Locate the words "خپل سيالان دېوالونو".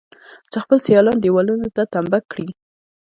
0.63-1.67